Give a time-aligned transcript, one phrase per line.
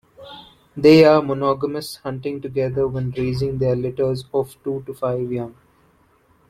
[0.75, 5.53] They are monogamous, hunting together when raising their litters of two to five young.